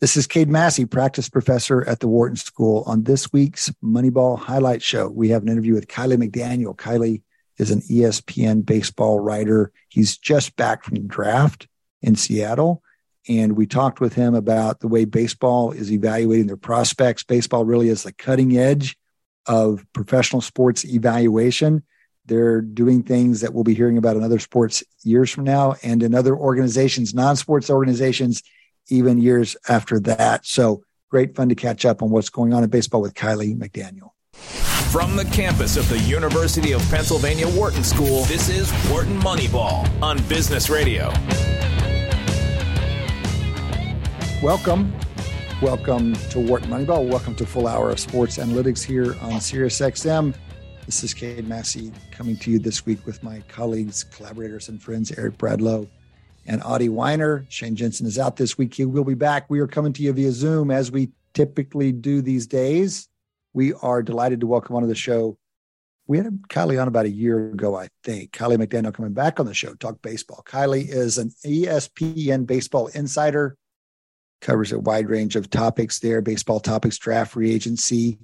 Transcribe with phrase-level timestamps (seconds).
[0.00, 2.84] This is Cade Massey, practice professor at the Wharton School.
[2.86, 6.76] On this week's Moneyball Highlight Show, we have an interview with Kiley McDaniel.
[6.76, 7.22] Kiley
[7.56, 9.72] is an ESPN baseball writer.
[9.88, 11.66] He's just back from the draft
[12.00, 12.80] in Seattle.
[13.28, 17.24] And we talked with him about the way baseball is evaluating their prospects.
[17.24, 18.96] Baseball really is the cutting edge
[19.46, 21.82] of professional sports evaluation.
[22.24, 26.04] They're doing things that we'll be hearing about in other sports years from now and
[26.04, 28.44] in other organizations, non sports organizations
[28.88, 30.46] even years after that.
[30.46, 34.10] So great fun to catch up on what's going on in baseball with Kiley McDaniel.
[34.92, 40.16] From the campus of the University of Pennsylvania Wharton School, this is Wharton Moneyball on
[40.28, 41.12] Business Radio.
[44.42, 44.94] Welcome.
[45.60, 47.06] Welcome to Wharton Moneyball.
[47.06, 50.34] Welcome to Full Hour of Sports Analytics here on SiriusXM.
[50.86, 55.12] This is Cade Massey coming to you this week with my colleagues, collaborators, and friends,
[55.18, 55.86] Eric Bradlow
[56.48, 57.44] and Adi Wyner.
[57.50, 58.74] Shane Jensen is out this week.
[58.74, 59.48] He will be back.
[59.48, 63.06] We are coming to you via Zoom as we typically do these days.
[63.52, 65.36] We are delighted to welcome onto the show.
[66.06, 68.32] We had Kiley on about a year ago, I think.
[68.32, 70.42] Kiley McDaniel coming back on the show, talk baseball.
[70.46, 73.56] Kiley is an ESPN baseball insider,
[74.40, 78.18] covers a wide range of topics there, baseball topics, draft, free agency,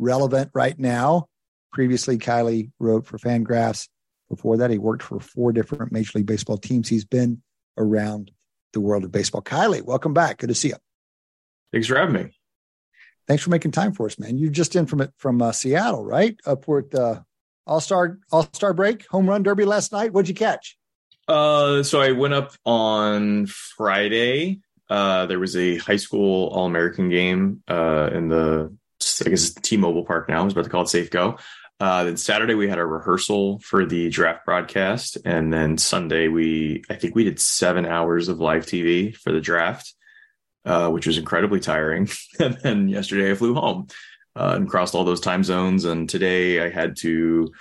[0.00, 1.26] relevant right now.
[1.72, 3.88] Previously, Kiley wrote for Fangraphs.
[4.28, 6.88] Before that, he worked for four different Major League Baseball teams.
[6.88, 7.40] He's been
[7.78, 8.30] around
[8.72, 9.42] the world of baseball.
[9.42, 10.38] Kiley, welcome back.
[10.38, 10.76] Good to see you.
[11.72, 12.30] Thanks for having me.
[13.26, 14.38] Thanks for making time for us, man.
[14.38, 16.36] You're just in from from uh, Seattle, right?
[16.46, 17.24] Up at the
[17.66, 20.12] All Star All Star break, home run derby last night.
[20.12, 20.78] What'd you catch?
[21.26, 24.60] Uh, so I went up on Friday.
[24.88, 28.74] Uh, there was a high school All American game uh, in the
[29.24, 30.40] I guess T-Mobile Park now.
[30.40, 31.38] I was about to call it Safeco.
[31.80, 36.82] Uh, then Saturday we had a rehearsal for the draft broadcast, and then Sunday we
[36.90, 39.94] I think we did seven hours of live TV for the draft,
[40.64, 42.08] uh, which was incredibly tiring.
[42.40, 43.86] and then yesterday I flew home
[44.34, 47.52] uh, and crossed all those time zones, and today I had to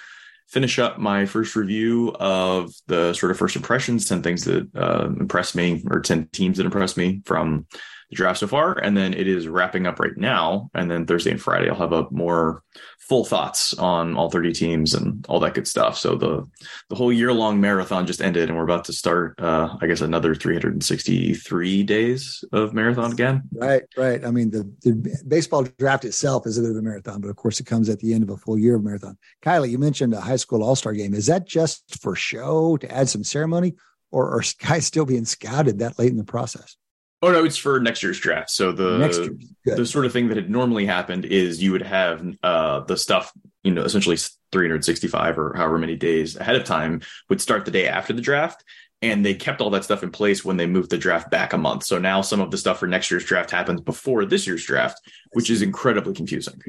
[0.48, 5.10] finish up my first review of the sort of first impressions, ten things that uh,
[5.20, 7.68] impressed me, or ten teams that impressed me from
[8.10, 10.70] the draft so far, and then it is wrapping up right now.
[10.74, 12.64] And then Thursday and Friday, I'll have a more
[13.00, 15.98] full thoughts on all 30 teams and all that good stuff.
[15.98, 16.48] So the
[16.90, 20.02] the whole year long marathon just ended, and we're about to start, uh, I guess,
[20.02, 23.44] another 363 days of marathon again.
[23.54, 24.24] Right, right.
[24.24, 27.36] I mean, the, the baseball draft itself is a bit of a marathon, but of
[27.36, 29.18] course, it comes at the end of a full year of marathon.
[29.44, 31.14] Kiley, you mentioned a high school all star game.
[31.14, 33.76] Is that just for show to add some ceremony,
[34.12, 36.78] or are guys still being scouted that late in the process?
[37.22, 38.52] Oh no, it's for next year's draft.
[38.52, 42.82] So the the sort of thing that had normally happened is you would have uh,
[42.82, 43.34] the stuff,
[43.64, 44.18] you know, essentially
[44.52, 48.64] 365 or however many days ahead of time would start the day after the draft.
[49.02, 51.58] And they kept all that stuff in place when they moved the draft back a
[51.58, 51.84] month.
[51.84, 55.00] So now some of the stuff for next year's draft happens before this year's draft,
[55.34, 56.60] which is incredibly confusing.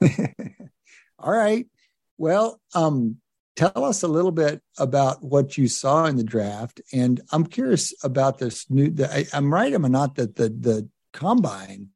[1.18, 1.66] all right.
[2.18, 3.18] Well, um,
[3.58, 7.92] tell us a little bit about what you saw in the draft and i'm curious
[8.04, 11.88] about this new the, I, am right am i not that the the combine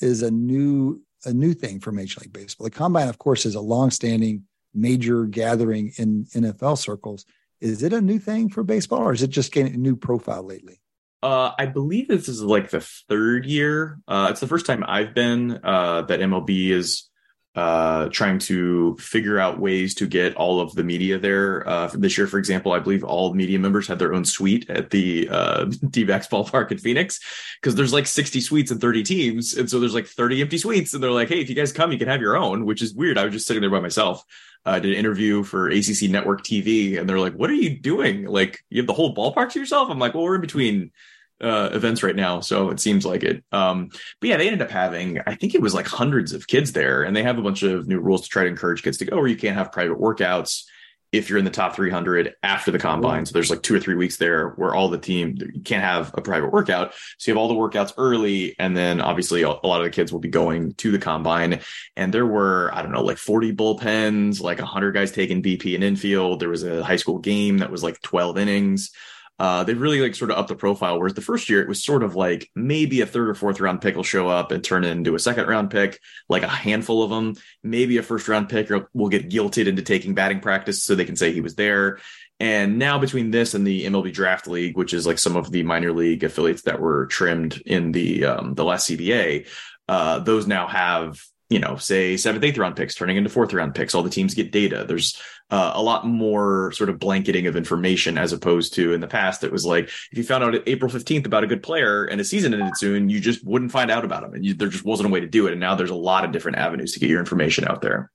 [0.00, 2.64] is a new a new thing for major league baseball.
[2.64, 7.24] The combine of course is a long-standing major gathering in nfl circles.
[7.60, 10.44] Is it a new thing for baseball or is it just getting a new profile
[10.44, 10.80] lately?
[11.22, 14.00] Uh, I believe this is like the third year.
[14.08, 17.08] Uh, it's the first time I've been uh, that MLB is
[17.54, 21.68] uh, trying to figure out ways to get all of the media there.
[21.68, 24.90] Uh, this year, for example, I believe all media members had their own suite at
[24.90, 27.20] the uh, D-backs ballpark in Phoenix
[27.60, 29.54] because there's like 60 suites and 30 teams.
[29.54, 30.94] And so there's like 30 empty suites.
[30.94, 32.94] And they're like, hey, if you guys come, you can have your own, which is
[32.94, 33.18] weird.
[33.18, 34.24] I was just sitting there by myself.
[34.64, 38.26] I did an interview for ACC Network TV, and they're like, "What are you doing?
[38.26, 40.92] Like, you have the whole ballpark to yourself?" I'm like, "Well, we're in between
[41.42, 43.44] uh, events right now, so it seems like it.
[43.52, 43.88] Um,
[44.20, 47.02] but yeah, they ended up having, I think it was like hundreds of kids there,
[47.02, 49.16] and they have a bunch of new rules to try to encourage kids to go,
[49.16, 50.64] where you can't have private workouts
[51.12, 53.26] if you're in the top 300 after the combine.
[53.26, 56.10] So there's like two or three weeks there where all the team you can't have
[56.16, 56.94] a private workout.
[57.18, 60.10] So you have all the workouts early, and then obviously a lot of the kids
[60.10, 61.60] will be going to the combine.
[61.96, 65.84] And there were I don't know like 40 bullpens, like 100 guys taking BP and
[65.84, 66.40] infield.
[66.40, 68.90] There was a high school game that was like 12 innings
[69.38, 70.98] uh, they really like sort of up the profile.
[70.98, 73.80] Whereas the first year, it was sort of like maybe a third or fourth round
[73.80, 75.98] pick will show up and turn into a second round pick,
[76.28, 77.34] like a handful of them.
[77.62, 81.16] Maybe a first round pick will get guilted into taking batting practice so they can
[81.16, 81.98] say he was there.
[82.38, 85.62] And now between this and the MLB Draft League, which is like some of the
[85.62, 89.46] minor league affiliates that were trimmed in the um, the last CBA,
[89.88, 91.20] uh, those now have
[91.52, 93.94] you know, say seventh, eighth round picks turning into fourth round picks.
[93.94, 94.86] All the teams get data.
[94.88, 95.20] There's
[95.50, 99.44] uh, a lot more sort of blanketing of information as opposed to in the past.
[99.44, 102.24] It was like if you found out April 15th about a good player and a
[102.24, 104.32] season ended soon, you just wouldn't find out about them.
[104.32, 105.52] And you, there just wasn't a way to do it.
[105.52, 108.10] And now there's a lot of different avenues to get your information out there.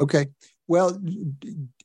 [0.00, 0.28] Okay.
[0.68, 0.98] Well,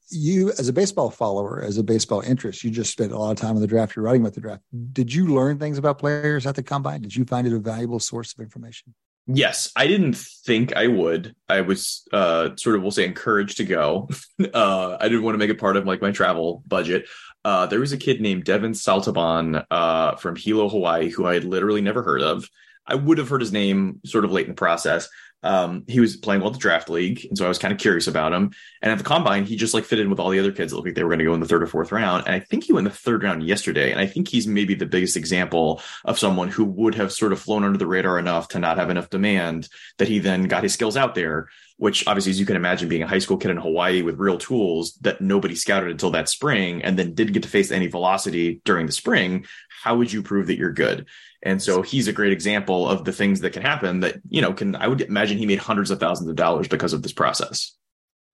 [0.09, 3.37] you as a baseball follower, as a baseball interest, you just spent a lot of
[3.37, 3.97] time on the draft.
[3.97, 4.61] You're writing about the draft.
[4.93, 7.01] Did you learn things about players at the combine?
[7.01, 8.93] Did you find it a valuable source of information?
[9.27, 11.35] Yes, I didn't think I would.
[11.49, 14.09] I was uh, sort of, we'll say, encouraged to go.
[14.53, 17.07] uh, I didn't want to make it part of like my travel budget.
[17.43, 21.43] Uh, there was a kid named Devin Saltiban uh, from Hilo, Hawaii, who I had
[21.43, 22.47] literally never heard of.
[22.87, 25.09] I would have heard his name sort of late in the process,
[25.45, 27.79] um, he was playing well at the draft league, and so I was kind of
[27.79, 28.51] curious about him.
[28.81, 30.75] And at the combine, he just like fit in with all the other kids that
[30.75, 32.25] looked like they were going to go in the third or fourth round.
[32.25, 33.91] And I think he went the third round yesterday.
[33.91, 37.39] And I think he's maybe the biggest example of someone who would have sort of
[37.39, 40.73] flown under the radar enough to not have enough demand that he then got his
[40.73, 41.47] skills out there.
[41.77, 44.37] Which obviously, as you can imagine, being a high school kid in Hawaii with real
[44.37, 48.61] tools that nobody scouted until that spring, and then didn't get to face any velocity
[48.63, 49.45] during the spring.
[49.83, 51.07] How would you prove that you're good?
[51.43, 54.53] And so he's a great example of the things that can happen that, you know,
[54.53, 57.75] can, I would imagine he made hundreds of thousands of dollars because of this process.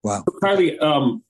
[0.03, 0.23] Wow.
[0.43, 1.23] Kiley, um,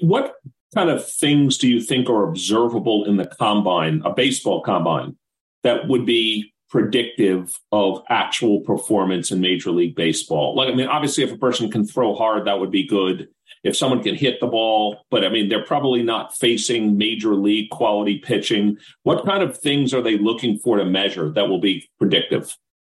[0.00, 0.34] what
[0.74, 5.16] kind of things do you think are observable in the combine, a baseball combine,
[5.62, 10.54] that would be predictive of actual performance in Major League Baseball?
[10.54, 13.28] Like, I mean, obviously, if a person can throw hard, that would be good
[13.66, 17.70] if someone can hit the ball, but I mean, they're probably not facing major league
[17.70, 18.78] quality pitching.
[19.02, 22.56] What kind of things are they looking for to measure that will be predictive?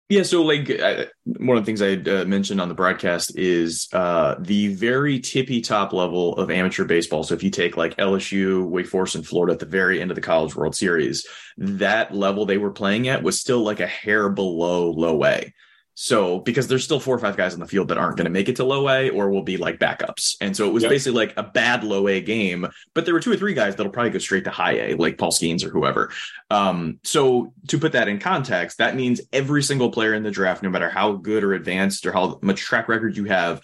[0.09, 3.89] Yeah, so like uh, one of the things I uh, mentioned on the broadcast is
[3.93, 7.23] uh, the very tippy top level of amateur baseball.
[7.23, 10.15] So if you take like LSU, Wake Forest, and Florida at the very end of
[10.15, 11.27] the College World Series,
[11.59, 15.53] that level they were playing at was still like a hair below low A.
[15.99, 18.31] So because there's still four or five guys on the field that aren't going to
[18.31, 20.37] make it to low A or will be like backups.
[20.43, 20.91] And so it was yep.
[20.91, 23.91] basically like a bad low A game, but there were two or three guys that'll
[23.91, 26.13] probably go straight to high A, like Paul Skenes or whoever.
[26.51, 30.63] Um, so to put that in context, that means every single player in the draft,
[30.63, 33.63] no matter how good or advanced or how much track record you have,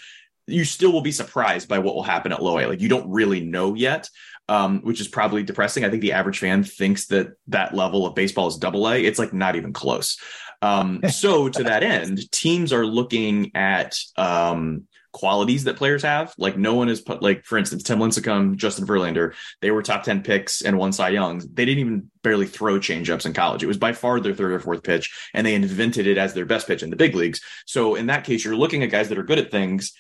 [0.52, 2.66] you still will be surprised by what will happen at low A.
[2.66, 4.08] Like you don't really know yet.
[4.48, 5.84] Um, which is probably depressing.
[5.84, 9.02] I think the average fan thinks that that level of baseball is double A.
[9.02, 10.18] It's like not even close.
[10.60, 16.34] Um, so to that end, teams are looking at um, qualities that players have.
[16.38, 20.02] Like no one is put like, for instance, Tim Lincecum, Justin Verlander, they were top
[20.02, 21.46] 10 picks and won Cy Youngs.
[21.46, 23.62] They didn't even barely throw changeups in college.
[23.62, 26.46] It was by far their third or fourth pitch, and they invented it as their
[26.46, 27.40] best pitch in the big leagues.
[27.66, 29.92] So in that case, you're looking at guys that are good at things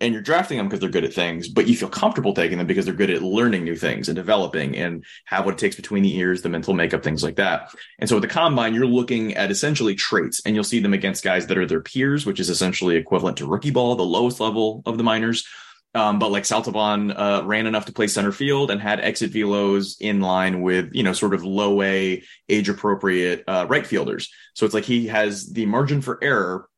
[0.00, 2.66] and you're drafting them because they're good at things, but you feel comfortable taking them
[2.66, 6.02] because they're good at learning new things and developing and have what it takes between
[6.02, 7.70] the ears, the mental makeup, things like that.
[7.98, 11.22] And so with the combine, you're looking at essentially traits and you'll see them against
[11.22, 14.82] guys that are their peers, which is essentially equivalent to rookie ball, the lowest level
[14.86, 15.46] of the minors.
[15.94, 19.96] Um, but like Saltiban uh, ran enough to play center field and had exit velos
[20.00, 24.30] in line with, you know, sort of low A age appropriate uh, right fielders.
[24.54, 26.68] So it's like he has the margin for error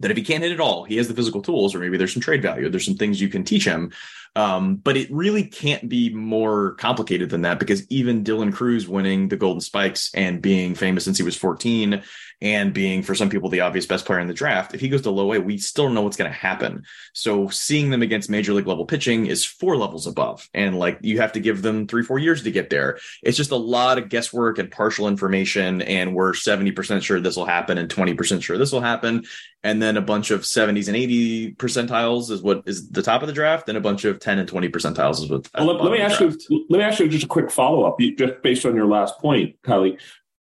[0.00, 2.12] that if he can't hit it all, he has the physical tools, or maybe there's
[2.12, 2.68] some trade value.
[2.68, 3.92] There's some things you can teach him.
[4.36, 9.28] Um, but it really can't be more complicated than that because even Dylan Crews winning
[9.28, 12.02] the Golden Spikes and being famous since he was 14
[12.42, 15.00] and being for some people the obvious best player in the draft, if he goes
[15.02, 16.84] to low A, we still know what's going to happen.
[17.14, 20.46] So seeing them against major league level pitching is four levels above.
[20.52, 22.98] And like you have to give them three, four years to get there.
[23.22, 25.80] It's just a lot of guesswork and partial information.
[25.80, 29.24] And we're 70% sure this will happen and 20% sure this will happen.
[29.66, 33.26] And then a bunch of 70s and 80 percentiles is what is the top of
[33.26, 35.50] the draft, and a bunch of 10 and 20 percentiles is what.
[35.56, 36.46] Well, let, let me ask draft.
[36.48, 36.64] you.
[36.70, 39.60] Let me ask you just a quick follow up, just based on your last point,
[39.62, 39.98] Kiley.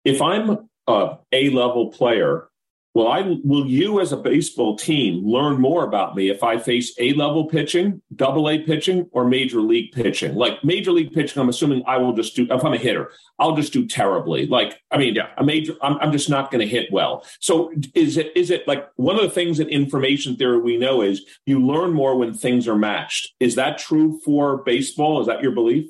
[0.02, 2.48] If I'm a A level player,
[2.94, 6.94] well, I will you as a baseball team learn more about me if I face
[6.98, 10.34] A level pitching, double A pitching, or major league pitching.
[10.34, 13.56] Like major league pitching, I'm assuming I will just do if I'm a hitter, I'll
[13.56, 14.46] just do terribly.
[14.46, 17.24] Like, I mean, yeah, a major I'm, I'm just not going to hit well.
[17.40, 21.00] So is it is it like one of the things in information theory we know
[21.00, 23.32] is you learn more when things are matched.
[23.40, 25.20] Is that true for baseball?
[25.20, 25.86] Is that your belief?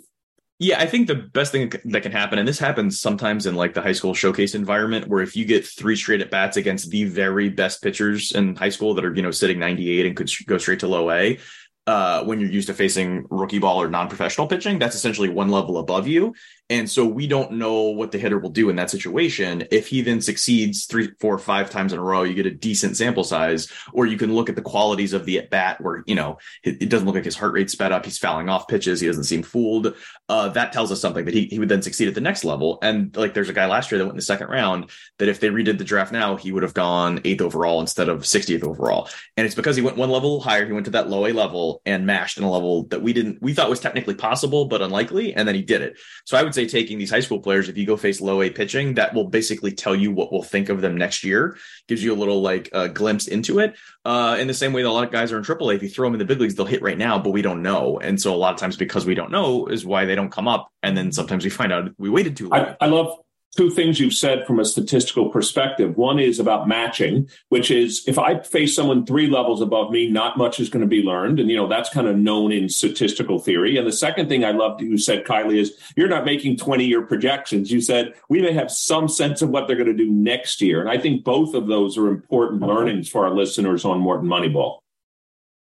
[0.62, 3.75] Yeah, I think the best thing that can happen, and this happens sometimes in like
[3.75, 7.02] the high school showcase environment, where if you get three straight at bats against the
[7.02, 10.59] very best pitchers in high school that are, you know, sitting 98 and could go
[10.59, 11.37] straight to low A,
[11.86, 14.78] uh, when you're used to facing rookie ball or non-professional pitching.
[14.78, 16.34] That's essentially one level above you.
[16.70, 19.64] And so we don't know what the hitter will do in that situation.
[19.70, 22.96] If he then succeeds three, four, five times in a row, you get a decent
[22.96, 26.14] sample size, or you can look at the qualities of the at bat where, you
[26.14, 28.04] know, it, it, doesn't look like his heart rate sped up.
[28.04, 29.00] He's fouling off pitches.
[29.00, 29.94] He doesn't seem fooled.
[30.28, 32.78] Uh, that tells us something that he, he would then succeed at the next level.
[32.80, 35.40] And like there's a guy last year that went in the second round that if
[35.40, 39.10] they redid the draft now, he would have gone eighth overall instead of 60th overall.
[39.36, 40.64] And it's because he went one level higher.
[40.64, 43.41] He went to that low A level and mashed in a level that we didn't,
[43.41, 45.35] we thought was technically possible, but unlikely.
[45.35, 45.99] And then he did it.
[46.26, 48.50] So I would say taking these high school players, if you go face low A
[48.50, 51.57] pitching, that will basically tell you what we'll think of them next year.
[51.88, 53.76] Gives you a little like a glimpse into it.
[54.05, 55.88] Uh, in the same way that a lot of guys are in AAA, if you
[55.88, 57.99] throw them in the big leagues, they'll hit right now, but we don't know.
[57.99, 60.49] And so a lot of times because we don't know is why they don't come
[60.49, 60.69] up.
[60.83, 62.61] And then sometimes we find out we waited too long.
[62.61, 63.19] I, I love
[63.56, 65.97] two things you've said from a statistical perspective.
[65.97, 70.38] One is about matching, which is if I face someone three levels above me, not
[70.38, 71.38] much is going to be learned.
[71.38, 73.76] And, you know, that's kind of known in statistical theory.
[73.76, 77.02] And the second thing I loved you said, Kiley, is you're not making 20 year
[77.02, 77.71] projections.
[77.71, 80.80] You said we may have some sense of what they're going to do next year.
[80.80, 84.81] And I think both of those are important learnings for our listeners on Wharton Moneyball.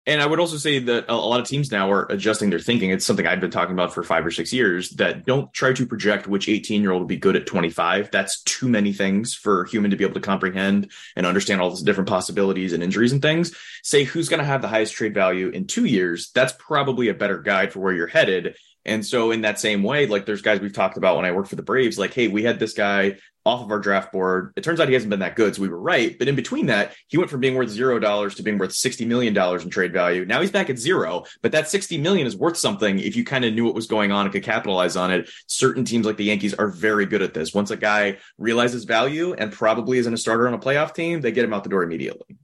[0.06, 2.90] And I would also say that a lot of teams now are adjusting their thinking.
[2.90, 5.86] It's something I've been talking about for five or six years that don't try to
[5.86, 8.10] project which 18 year old will be good at 25.
[8.10, 11.70] That's too many things for a human to be able to comprehend and understand all
[11.70, 13.56] those different possibilities and injuries and things.
[13.82, 16.30] Say who's going to have the highest trade value in two years.
[16.34, 18.56] That's probably a better guide for where you're headed.
[18.84, 21.48] And so in that same way, like there's guys we've talked about when I worked
[21.48, 24.52] for the Braves, like, hey, we had this guy off of our draft board.
[24.56, 26.18] It turns out he hasn't been that good, so we were right.
[26.18, 29.04] But in between that, he went from being worth zero dollars to being worth sixty
[29.04, 30.24] million dollars in trade value.
[30.24, 33.44] Now he's back at zero, but that sixty million is worth something if you kind
[33.44, 35.28] of knew what was going on and could capitalize on it.
[35.46, 37.52] Certain teams like the Yankees are very good at this.
[37.54, 41.32] Once a guy realizes value and probably isn't a starter on a playoff team, they
[41.32, 42.36] get him out the door immediately.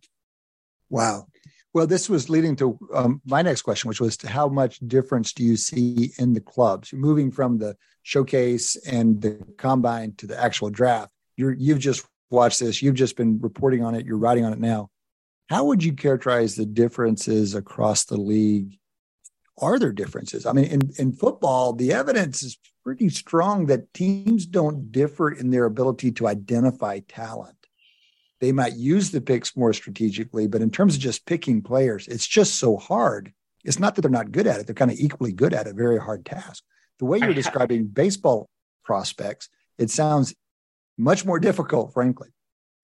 [0.91, 1.29] Wow.
[1.73, 5.33] Well, this was leading to um, my next question, which was to how much difference
[5.33, 6.91] do you see in the clubs?
[6.91, 11.13] You're moving from the showcase and the combine to the actual draft.
[11.37, 12.83] You're, you've just watched this.
[12.83, 14.05] You've just been reporting on it.
[14.05, 14.91] You're writing on it now.
[15.49, 18.79] How would you characterize the differences across the league?
[19.59, 20.47] Are there differences?
[20.47, 25.51] I mean, in, in football, the evidence is pretty strong that teams don't differ in
[25.51, 27.60] their ability to identify talent
[28.41, 32.27] they might use the picks more strategically, but in terms of just picking players, it's
[32.27, 33.33] just so hard.
[33.65, 35.73] It's not that they're not good at it, they're kind of equally good at a
[35.73, 36.65] very hard task.
[36.99, 38.49] The way you're describing baseball
[38.85, 40.35] prospects, it sounds
[40.99, 42.29] much more difficult, frankly.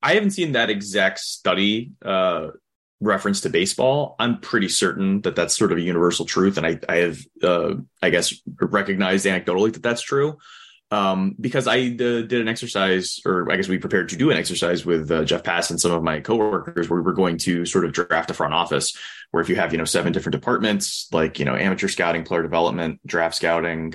[0.02, 2.48] I haven't seen that exact study uh,
[3.00, 4.14] reference to baseball.
[4.18, 7.74] I'm pretty certain that that's sort of a universal truth, and I, I have, uh,
[8.02, 10.36] I guess, recognized anecdotally that that's true
[10.90, 14.36] um, because I uh, did an exercise, or I guess we prepared to do an
[14.36, 17.66] exercise with uh, Jeff Passan and some of my coworkers, where we were going to
[17.66, 18.96] sort of draft a front office,
[19.30, 22.42] where if you have you know seven different departments, like you know amateur scouting, player
[22.42, 23.94] development, draft scouting,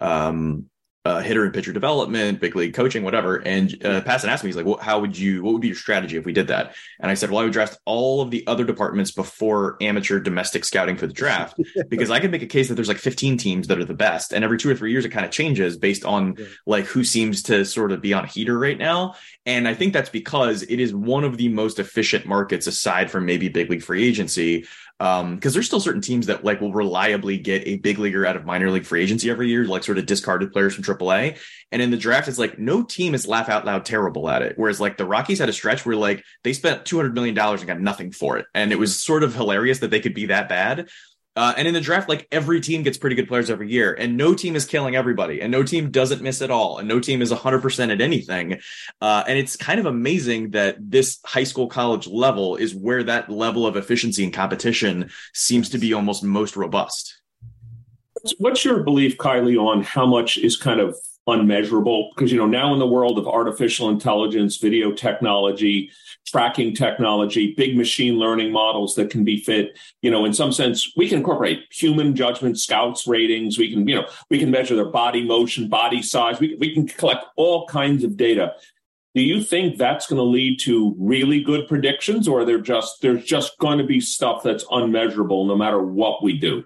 [0.00, 0.66] um,
[1.10, 3.36] uh, hitter and pitcher development, big league coaching, whatever.
[3.36, 5.76] And uh, Passan asked me, he's like, well, how would you, what would be your
[5.76, 6.74] strategy if we did that?
[7.00, 10.64] And I said, well, I would draft all of the other departments before amateur domestic
[10.64, 13.66] scouting for the draft, because I could make a case that there's like 15 teams
[13.66, 14.32] that are the best.
[14.32, 16.46] And every two or three years, it kind of changes based on yeah.
[16.66, 19.16] like who seems to sort of be on heater right now.
[19.46, 23.26] And I think that's because it is one of the most efficient markets aside from
[23.26, 24.66] maybe big league free agency
[25.00, 28.36] um because there's still certain teams that like will reliably get a big leaguer out
[28.36, 31.36] of minor league free agency every year like sort of discarded players from AAA
[31.72, 34.54] and in the draft it's like no team is laugh out loud terrible at it.
[34.56, 37.68] Whereas like the Rockies had a stretch where like they spent 200 million dollars and
[37.68, 38.46] got nothing for it.
[38.54, 40.88] And it was sort of hilarious that they could be that bad
[41.36, 44.16] uh, and in the draft, like every team gets pretty good players every year, and
[44.16, 47.22] no team is killing everybody, and no team doesn't miss at all, and no team
[47.22, 48.58] is 100% at anything.
[49.00, 53.30] Uh, and it's kind of amazing that this high school college level is where that
[53.30, 57.20] level of efficiency and competition seems to be almost most robust.
[58.38, 60.96] What's your belief, Kiley, on how much is kind of
[61.28, 62.10] unmeasurable?
[62.14, 65.90] Because, you know, now in the world of artificial intelligence, video technology,
[66.26, 69.78] tracking technology, big machine learning models that can be fit.
[70.02, 73.58] You know, in some sense, we can incorporate human judgment, scouts ratings.
[73.58, 76.38] We can, you know, we can measure their body motion, body size.
[76.38, 78.54] We, we can collect all kinds of data.
[79.14, 83.24] Do you think that's going to lead to really good predictions, or they're just there's
[83.24, 86.64] just going to be stuff that's unmeasurable no matter what we do?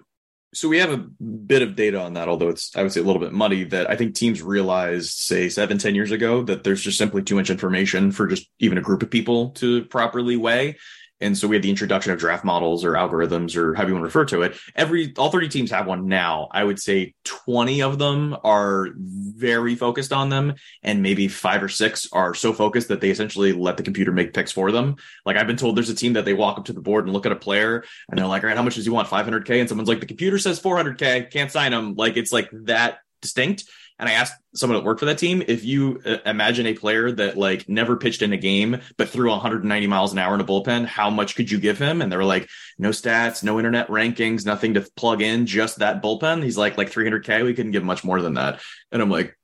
[0.55, 3.03] So we have a bit of data on that, although it's I would say a
[3.03, 3.65] little bit muddy.
[3.65, 7.35] That I think teams realized, say seven, ten years ago, that there's just simply too
[7.35, 10.77] much information for just even a group of people to properly weigh.
[11.21, 14.03] And so we had the introduction of draft models or algorithms or however you want
[14.03, 14.57] to refer to it.
[14.75, 16.49] Every all 30 teams have one now.
[16.51, 21.69] I would say 20 of them are very focused on them, and maybe five or
[21.69, 24.97] six are so focused that they essentially let the computer make picks for them.
[25.25, 27.13] Like I've been told there's a team that they walk up to the board and
[27.13, 29.07] look at a player and they're like, all right, how much does he want?
[29.07, 29.59] 500K?
[29.59, 31.95] And someone's like, the computer says 400K, can't sign him.
[31.95, 33.65] Like it's like that distinct.
[33.97, 37.11] And I asked someone that worked for that team if you uh, imagine a player
[37.11, 40.45] that like never pitched in a game but threw 190 miles an hour in a
[40.45, 42.01] bullpen, how much could you give him?
[42.01, 46.03] And they were like, no stats, no internet rankings, nothing to plug in, just that
[46.03, 46.43] bullpen.
[46.43, 47.45] He's like, like 300k.
[47.45, 48.61] We couldn't give much more than that.
[48.91, 49.37] And I'm like,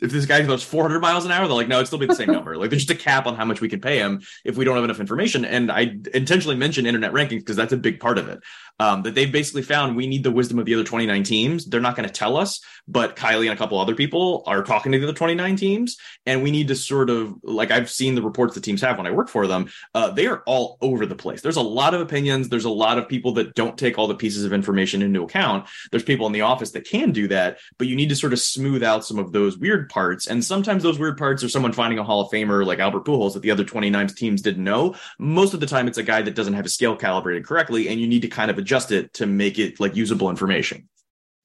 [0.00, 2.14] if this guy goes 400 miles an hour, they're like, no, it'd still be the
[2.14, 2.56] same number.
[2.56, 4.74] Like, there's just a cap on how much we can pay him if we don't
[4.74, 5.44] have enough information.
[5.44, 8.42] And I intentionally mention internet rankings because that's a big part of it
[8.80, 11.66] um, that they've basically found we need the wisdom of the other 29 teams.
[11.66, 14.90] They're not going to tell us, but Kiley and a couple other people are talking
[14.90, 15.98] to the other 29 teams.
[16.24, 19.06] And we need to sort of, like I've seen the reports the teams have when
[19.06, 21.42] I work for them, uh, they are all over the place.
[21.42, 22.48] There's a lot of opinions.
[22.48, 25.68] There's a lot of people that don't take all the pieces of information into account.
[25.90, 28.40] There's people in the office that can do that, but you need to sort of
[28.40, 30.26] smooth out some of those weird parts.
[30.26, 33.34] And sometimes those weird parts are someone finding a Hall of Famer like Albert Pujols
[33.34, 34.94] that the other 29 teams didn't know.
[35.18, 38.00] Most of the time, it's a guy that doesn't have his scale calibrated correctly, and
[38.00, 40.88] you need to kind of adjust it to make it like usable information.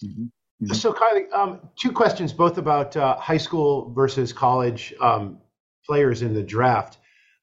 [0.03, 0.23] Mm-hmm.
[0.63, 0.73] Mm-hmm.
[0.73, 5.39] So, Kiley, um, two questions, both about uh, high school versus college um,
[5.85, 6.97] players in the draft.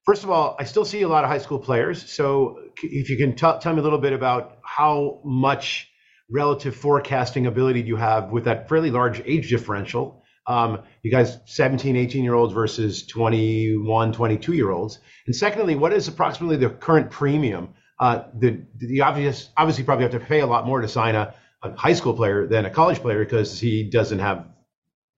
[0.04, 2.10] First of all, I still see a lot of high school players.
[2.10, 5.88] So, if you can t- tell me a little bit about how much
[6.30, 10.24] relative forecasting ability do you have with that fairly large age differential.
[10.46, 14.98] Um, you guys, 17, 18 year olds versus 21, 22 year olds.
[15.26, 20.10] And secondly, what is approximately the current premium uh, the the obvious obviously probably have
[20.10, 21.32] to pay a lot more to sign a,
[21.62, 24.44] a high school player than a college player because he doesn't have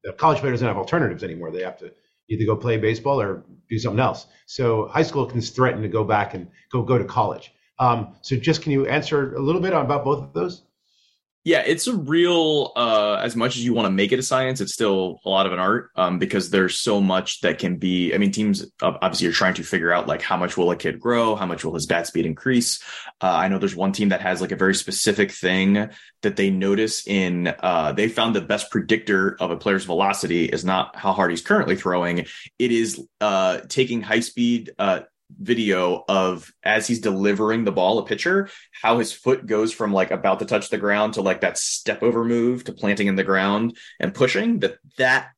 [0.03, 1.51] the college player doesn't have alternatives anymore.
[1.51, 1.91] They have to
[2.29, 4.27] either go play baseball or do something else.
[4.45, 7.55] So high school can threaten to go back and go go to college.
[7.79, 10.65] Um, so just can you answer a little bit about both of those?
[11.45, 12.73] Yeah, it's a real.
[12.75, 15.45] Uh, as much as you want to make it a science, it's still a lot
[15.45, 18.15] of an art um, because there's so much that can be.
[18.15, 20.99] I mean, teams obviously are trying to figure out like how much will a kid
[20.99, 22.83] grow, how much will his bat speed increase.
[23.21, 25.91] Uh, I know there's one team that has like a very specific thing
[26.23, 27.55] that they notice in.
[27.61, 31.43] Uh, they found the best predictor of a player's velocity is not how hard he's
[31.43, 32.25] currently throwing.
[32.59, 35.01] It is uh, taking high speed uh,
[35.39, 38.49] video of as he's delivering the ball a pitcher
[38.83, 42.03] how his foot goes from like about to touch the ground to like that step
[42.03, 45.29] over move to planting in the ground and pushing that that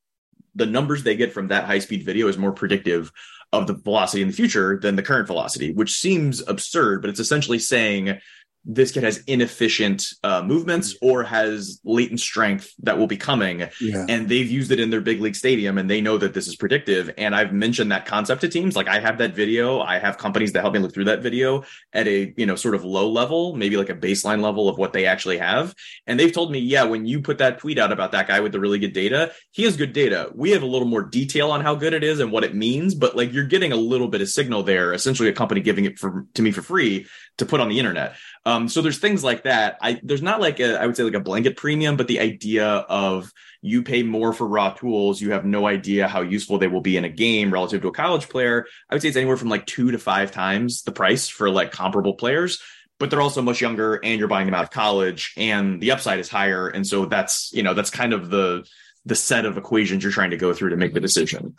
[0.55, 3.11] the numbers they get from that high speed video is more predictive
[3.53, 7.21] of the velocity in the future than the current velocity which seems absurd but it's
[7.21, 8.19] essentially saying
[8.67, 13.69] this kid has inefficient uh, movements or has latent strength that will be coming.
[13.81, 14.05] Yeah.
[14.09, 16.57] And they've used it in their big league stadium and they know that this is
[16.57, 17.15] predictive.
[17.17, 18.75] And I've mentioned that concept to teams.
[18.75, 19.81] Like I have that video.
[19.81, 22.75] I have companies that help me look through that video at a, you know, sort
[22.75, 25.75] of low level, maybe like a baseline level of what they actually have.
[26.07, 28.51] And they've told me, yeah, when you put that tweet out about that guy with
[28.51, 30.31] the really good data, he has good data.
[30.35, 32.95] We have a little more detail on how good it is and what it means,
[32.97, 35.99] but like you're getting a little bit of signal there, essentially a company giving it
[35.99, 37.07] for to me for free
[37.39, 38.17] to put on the internet.
[38.45, 39.77] Um, so there's things like that.
[39.81, 42.67] I there's not like a I would say like a blanket premium, but the idea
[42.67, 46.81] of you pay more for raw tools, you have no idea how useful they will
[46.81, 48.67] be in a game relative to a college player.
[48.89, 51.73] I would say it's anywhere from like two to five times the price for like
[51.73, 52.61] comparable players.
[52.99, 56.19] But they're also much younger, and you're buying them out of college, and the upside
[56.19, 56.69] is higher.
[56.69, 58.67] And so that's you know that's kind of the
[59.05, 61.57] the set of equations you're trying to go through to make the decision.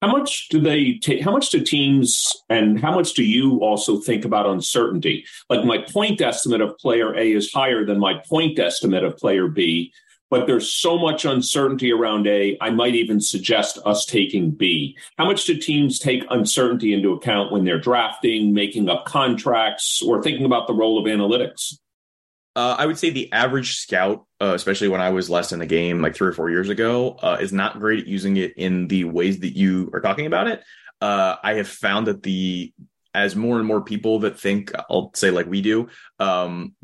[0.00, 1.22] How much do they take?
[1.22, 5.24] How much do teams and how much do you also think about uncertainty?
[5.50, 9.48] Like my point estimate of player A is higher than my point estimate of player
[9.48, 9.92] B,
[10.30, 14.96] but there's so much uncertainty around A, I might even suggest us taking B.
[15.16, 20.22] How much do teams take uncertainty into account when they're drafting, making up contracts, or
[20.22, 21.78] thinking about the role of analytics?
[22.54, 25.66] Uh, I would say the average scout, uh, especially when I was less in the
[25.66, 28.88] game, like three or four years ago, uh, is not great at using it in
[28.88, 30.62] the ways that you are talking about it.
[31.00, 32.72] Uh, I have found that the
[33.14, 35.88] as more and more people that think, I'll say like we do,
[36.20, 36.74] um,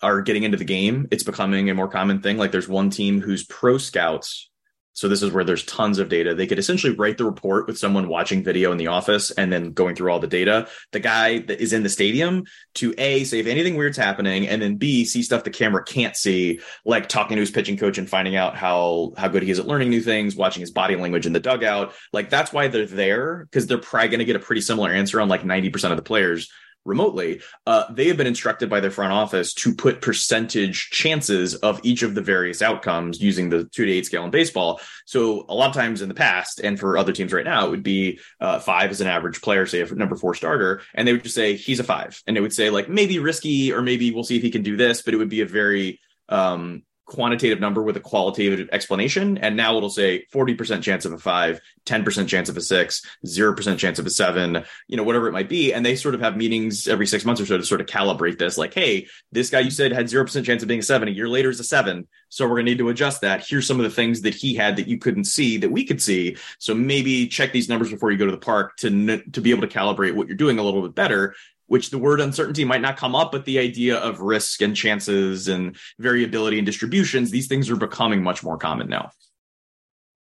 [0.00, 2.36] are getting into the game, it's becoming a more common thing.
[2.36, 4.50] Like there's one team whose pro scouts
[4.94, 6.34] so this is where there's tons of data.
[6.34, 9.72] They could essentially write the report with someone watching video in the office and then
[9.72, 10.68] going through all the data.
[10.92, 14.62] The guy that is in the stadium to A, say if anything weird's happening, and
[14.62, 18.08] then B, see stuff the camera can't see, like talking to his pitching coach and
[18.08, 21.26] finding out how how good he is at learning new things, watching his body language
[21.26, 21.92] in the dugout.
[22.12, 25.28] Like that's why they're there, because they're probably gonna get a pretty similar answer on
[25.28, 26.50] like 90% of the players
[26.84, 31.80] remotely, uh, they have been instructed by their front office to put percentage chances of
[31.82, 34.80] each of the various outcomes using the two to eight scale in baseball.
[35.06, 37.70] So a lot of times in the past, and for other teams right now, it
[37.70, 41.12] would be uh, five as an average player, say a number four starter, and they
[41.12, 44.10] would just say he's a five, and it would say like maybe risky or maybe
[44.10, 47.60] we'll see if he can do this, but it would be a very um, quantitative
[47.60, 49.38] number with a qualitative explanation.
[49.38, 53.78] And now it'll say 40% chance of a five, 10% chance of a six, 0%
[53.78, 55.72] chance of a seven, you know, whatever it might be.
[55.72, 58.38] And they sort of have meetings every six months or so to sort of calibrate
[58.38, 61.08] this like, hey, this guy you said had 0% chance of being a seven.
[61.08, 62.06] A year later is a seven.
[62.28, 63.46] So we're going to need to adjust that.
[63.46, 66.02] Here's some of the things that he had that you couldn't see that we could
[66.02, 66.36] see.
[66.58, 69.66] So maybe check these numbers before you go to the park to, to be able
[69.66, 71.34] to calibrate what you're doing a little bit better
[71.66, 75.48] which the word uncertainty might not come up, but the idea of risk and chances
[75.48, 79.10] and variability and distributions, these things are becoming much more common now.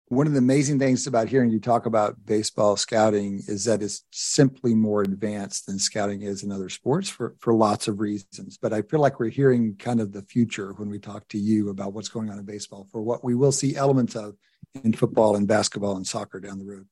[0.10, 4.06] One of the amazing things about hearing you talk about baseball scouting is that it's
[4.10, 8.58] simply more advanced than scouting is in other sports for, for lots of reasons.
[8.58, 11.70] But I feel like we're hearing kind of the future when we talk to you
[11.70, 14.36] about what's going on in baseball for what we will see elements of
[14.82, 16.88] in football and basketball and soccer down the road.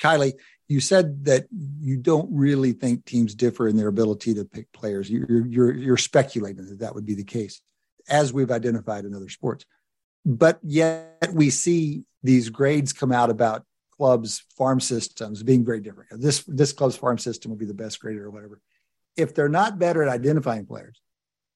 [0.00, 0.32] Kiley,
[0.68, 1.46] you said that
[1.80, 5.10] you don't really think teams differ in their ability to pick players.
[5.10, 7.62] You're, you're, you're speculating that that would be the case,
[8.08, 9.64] as we've identified in other sports.
[10.26, 13.64] But yet we see these grades come out about
[13.96, 16.20] clubs' farm systems being very different.
[16.20, 18.60] This this club's farm system will be the best graded or whatever.
[19.16, 21.00] If they're not better at identifying players,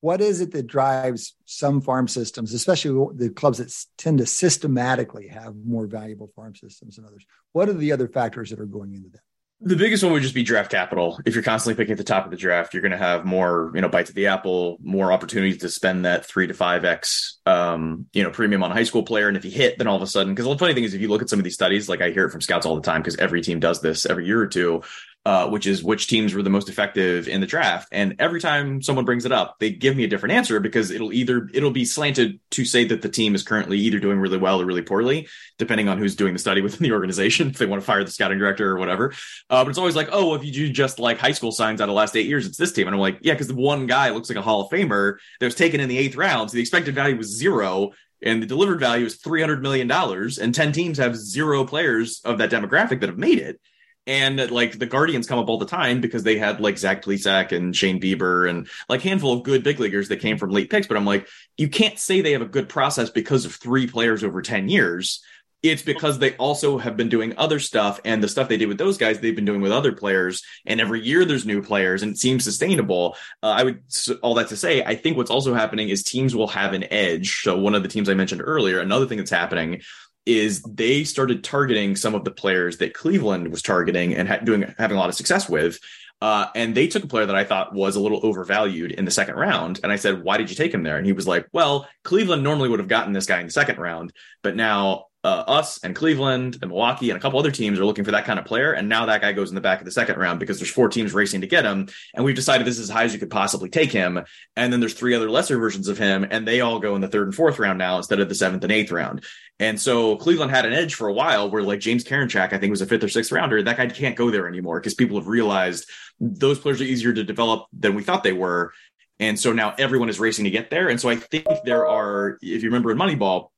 [0.02, 5.28] what is it that drives some farm systems, especially the clubs that tend to systematically
[5.28, 7.24] have more valuable farm systems than others?
[7.52, 9.20] What are the other factors that are going into that?
[9.60, 11.20] The biggest one would just be draft capital.
[11.24, 13.70] If you're constantly picking at the top of the draft, you're going to have more,
[13.76, 17.38] you know, bites at the apple, more opportunities to spend that three to five x,
[17.46, 19.28] um, you know, premium on a high school player.
[19.28, 21.00] And if you hit, then all of a sudden, because the funny thing is, if
[21.00, 22.82] you look at some of these studies, like I hear it from scouts all the
[22.82, 24.82] time, because every team does this every year or two
[25.24, 27.88] uh, which is which teams were the most effective in the draft.
[27.92, 31.12] And every time someone brings it up, they give me a different answer because it'll
[31.12, 34.61] either it'll be slanted to say that the team is currently either doing really well
[34.61, 37.50] or really poorly, depending on who's doing the study within the organization.
[37.50, 39.14] If they want to fire the scouting director or whatever,
[39.48, 41.85] uh, but it's always like, oh, if you do just like high school signs out
[41.85, 42.88] of the last eight years, it's this team.
[42.88, 45.46] And I'm like, yeah, because the one guy looks like a Hall of Famer that
[45.46, 47.92] was taken in the eighth round, so the expected value was zero
[48.24, 52.50] and the delivered value is $300 million and 10 teams have zero players of that
[52.50, 53.61] demographic that have made it
[54.06, 57.52] and like the Guardians come up all the time because they had like Zach Plesac
[57.52, 60.86] and Shane Bieber and like handful of good big leaguers that came from late picks.
[60.86, 64.24] But I'm like, you can't say they have a good process because of three players
[64.24, 65.22] over 10 years.
[65.62, 68.78] It's because they also have been doing other stuff and the stuff they did with
[68.78, 70.42] those guys, they've been doing with other players.
[70.66, 73.14] And every year there's new players and it seems sustainable.
[73.44, 73.82] Uh, I would,
[74.22, 77.42] all that to say, I think what's also happening is teams will have an edge.
[77.42, 79.82] So one of the teams I mentioned earlier, another thing that's happening
[80.24, 84.74] is they started targeting some of the players that Cleveland was targeting and ha- doing
[84.78, 85.78] having a lot of success with.
[86.20, 89.11] Uh, and they took a player that I thought was a little overvalued in the
[89.11, 89.80] second round.
[89.82, 90.96] And I said, why did you take him there?
[90.96, 93.78] And he was like, well, Cleveland normally would have gotten this guy in the second
[93.78, 97.85] round, but now uh, us and Cleveland and Milwaukee and a couple other teams are
[97.85, 98.72] looking for that kind of player.
[98.72, 100.88] And now that guy goes in the back of the second round because there's four
[100.88, 101.88] teams racing to get him.
[102.14, 104.20] And we've decided this is as high as you could possibly take him.
[104.56, 107.08] And then there's three other lesser versions of him, and they all go in the
[107.08, 109.24] third and fourth round now instead of the seventh and eighth round.
[109.61, 112.70] And so Cleveland had an edge for a while where like James Karinchak, I think
[112.70, 113.62] was a fifth or sixth rounder.
[113.62, 117.22] That guy can't go there anymore because people have realized those players are easier to
[117.22, 118.72] develop than we thought they were.
[119.20, 120.88] And so now everyone is racing to get there.
[120.88, 123.50] And so I think there are, if you remember in Moneyball,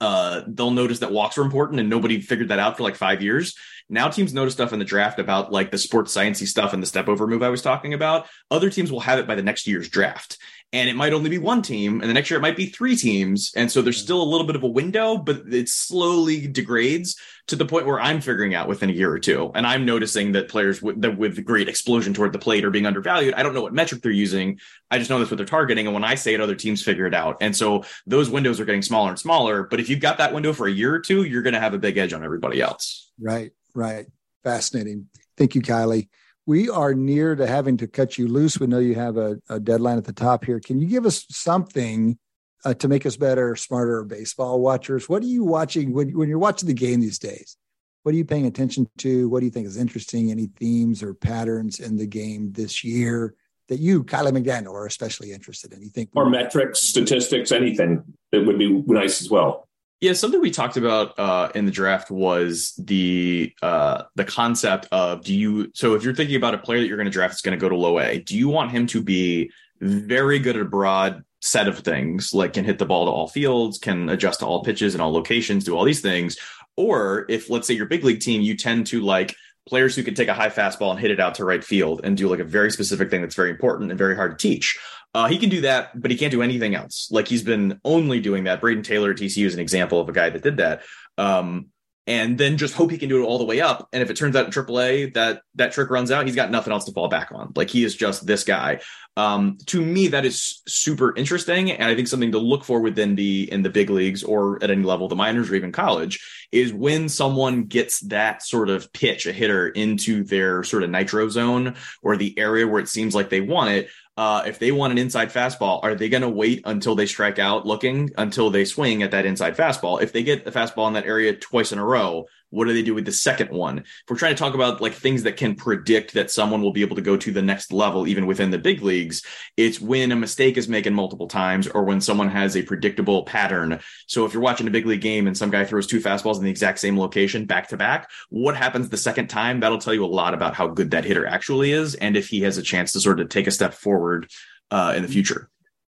[0.00, 3.22] uh, they'll notice that walks are important and nobody figured that out for like five
[3.22, 3.54] years.
[3.88, 6.86] Now teams notice stuff in the draft about like the sports sciencey stuff and the
[6.86, 8.26] step over move I was talking about.
[8.50, 10.38] Other teams will have it by the next year's draft
[10.74, 12.96] and it might only be one team and the next year it might be three
[12.96, 14.04] teams and so there's mm-hmm.
[14.04, 18.00] still a little bit of a window but it slowly degrades to the point where
[18.00, 21.16] i'm figuring out within a year or two and i'm noticing that players with, that
[21.16, 23.34] with great explosion toward the plate are being undervalued.
[23.34, 24.58] I don't know what metric they're using.
[24.90, 27.06] I just know that's what they're targeting and when i say it other teams figure
[27.06, 27.36] it out.
[27.40, 30.52] And so those windows are getting smaller and smaller but if you've got that window
[30.52, 33.12] for a year or two you're going to have a big edge on everybody else.
[33.20, 34.06] Right right.
[34.42, 35.08] Fascinating.
[35.36, 36.08] Thank you kiley
[36.46, 38.60] we are near to having to cut you loose.
[38.60, 40.60] We know you have a, a deadline at the top here.
[40.60, 42.18] Can you give us something
[42.64, 45.08] uh, to make us better, smarter baseball watchers?
[45.08, 47.56] What are you watching when, when you're watching the game these days?
[48.02, 49.28] What are you paying attention to?
[49.30, 50.30] What do you think is interesting?
[50.30, 53.34] Any themes or patterns in the game this year
[53.68, 55.80] that you, Kiley McDaniel, are especially interested in?
[55.80, 59.63] You think, or metrics, statistics, anything that would be nice as well.
[60.00, 65.24] Yeah, something we talked about uh, in the draft was the uh, the concept of
[65.24, 67.42] do you so if you're thinking about a player that you're going to draft that's
[67.42, 70.62] going to go to low A, do you want him to be very good at
[70.62, 74.40] a broad set of things, like can hit the ball to all fields, can adjust
[74.40, 76.36] to all pitches and all locations, do all these things,
[76.76, 80.14] or if let's say your big league team, you tend to like players who can
[80.14, 82.44] take a high fastball and hit it out to right field and do like a
[82.44, 84.78] very specific thing that's very important and very hard to teach.
[85.14, 87.08] Uh, he can do that, but he can't do anything else.
[87.10, 88.60] Like he's been only doing that.
[88.60, 90.82] Brayden Taylor at TCU is an example of a guy that did that.
[91.16, 91.66] Um,
[92.06, 93.88] and then just hope he can do it all the way up.
[93.92, 96.72] And if it turns out in AAA that that trick runs out, he's got nothing
[96.72, 97.52] else to fall back on.
[97.56, 98.80] Like he is just this guy.
[99.16, 103.14] Um, to me, that is super interesting, and I think something to look for within
[103.14, 106.72] the in the big leagues or at any level, the minors or even college, is
[106.72, 111.76] when someone gets that sort of pitch, a hitter into their sort of nitro zone
[112.02, 114.98] or the area where it seems like they want it uh, if they want an
[114.98, 119.02] inside fastball, are they going to wait until they strike out looking until they swing
[119.02, 120.00] at that inside fastball?
[120.00, 122.82] If they get a fastball in that area twice in a row, what do they
[122.82, 123.78] do with the second one?
[123.78, 126.82] If we're trying to talk about like things that can predict that someone will be
[126.82, 129.24] able to go to the next level, even within the big leagues,
[129.56, 133.80] it's when a mistake is made multiple times or when someone has a predictable pattern.
[134.06, 136.44] So if you're watching a big league game and some guy throws two fastballs in
[136.44, 139.60] the exact same location back to back, what happens the second time?
[139.60, 142.42] That'll tell you a lot about how good that hitter actually is and if he
[142.42, 144.30] has a chance to sort of take a step forward
[144.70, 145.48] uh, in the future.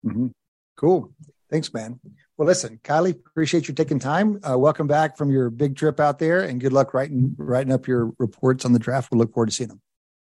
[0.04, 0.28] Mm-hmm.
[0.76, 1.12] Cool.
[1.50, 1.98] Thanks, man.
[2.36, 4.40] Well, listen, Kiley, appreciate you taking time.
[4.42, 7.86] Uh, welcome back from your big trip out there, and good luck writing writing up
[7.86, 9.12] your reports on the draft.
[9.12, 9.80] We look forward to seeing them.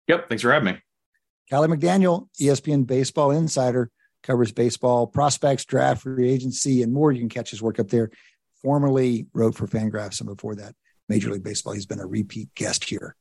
[0.07, 0.79] Yep, thanks for having me.
[1.51, 3.89] Kiley McDaniel, ESPN Baseball Insider,
[4.21, 7.11] covers baseball prospects, draft, free agency, and more.
[7.11, 8.11] You can catch his work up there.
[8.61, 10.75] Formerly wrote for Fangraphs, and before that,
[11.09, 11.73] Major League Baseball.
[11.73, 13.15] He's been a repeat guest here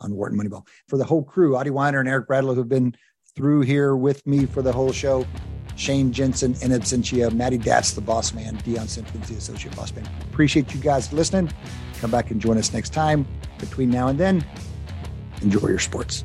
[0.00, 0.68] on Wharton Moneyball.
[0.88, 2.94] For the whole crew, Adi Wyner and Eric Bradlow have been
[3.34, 5.26] through here with me for the whole show.
[5.76, 10.08] Shane Jensen, in absentia, Matty Datz, the boss man, Dion Simpkins, the associate boss man.
[10.30, 11.50] Appreciate you guys listening.
[12.00, 13.26] Come back and join us next time.
[13.58, 14.44] Between now and then,
[15.42, 16.24] enjoy your sports.